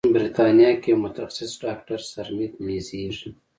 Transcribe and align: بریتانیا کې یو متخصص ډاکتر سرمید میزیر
بریتانیا 0.15 0.71
کې 0.81 0.87
یو 0.91 0.97
متخصص 1.05 1.51
ډاکتر 1.63 1.99
سرمید 2.11 2.53
میزیر 2.65 3.15